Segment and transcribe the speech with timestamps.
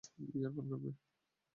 [0.25, 0.89] বিয়ার পান করবে?